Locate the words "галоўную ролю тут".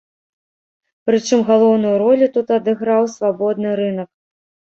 1.49-2.47